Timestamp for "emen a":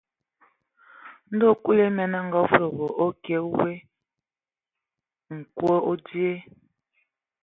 1.89-2.21